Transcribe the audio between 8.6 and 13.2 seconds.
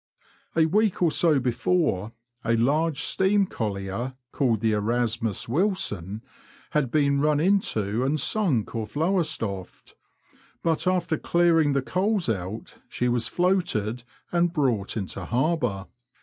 off Lowestoft, but after clearing the coals out she